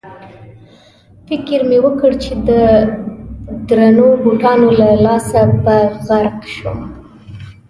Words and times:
فکر 1.27 1.59
مې 1.69 1.77
وکړ 1.85 2.11
چې 2.23 2.33
د 2.49 2.49
درنو 3.67 4.07
بوټانو 4.23 4.69
له 4.79 4.89
لاسه 5.05 5.41
به 5.63 5.77
غرق 6.05 6.37
شم. 6.55 6.79